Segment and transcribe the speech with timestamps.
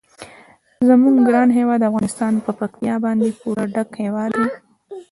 [0.87, 4.49] زموږ ګران هیواد افغانستان په پکتیکا باندې پوره ډک هیواد دی.